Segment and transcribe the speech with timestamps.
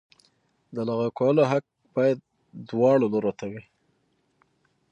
[0.75, 1.65] د لغوه کولو حق
[1.95, 2.17] باید
[2.69, 3.61] دواړو لورو ته وي.